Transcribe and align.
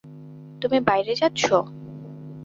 তুমি 0.61 0.77
বাইরে 0.79 1.13
যাচ্ছ? 1.15 1.43